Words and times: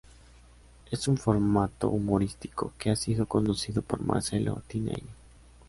Es 0.89 1.07
un 1.07 1.15
formato 1.19 1.91
humorístico 1.91 2.73
que 2.79 2.89
ha 2.89 2.95
sido 2.95 3.27
conducido 3.27 3.83
por 3.83 4.01
Marcelo 4.01 4.63
Tinelli. 4.65 5.05